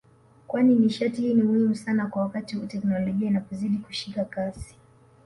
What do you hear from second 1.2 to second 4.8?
hii ni muhimu sana kwa wakati huu teknolojia inapozidi kushika kasi